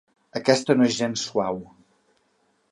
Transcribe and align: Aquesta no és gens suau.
Aquesta 0.39 0.75
no 0.79 0.87
és 0.87 0.97
gens 1.03 1.27
suau. 1.29 1.63